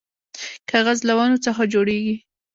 [0.69, 2.15] کاغذ له ونو څخه جوړیږي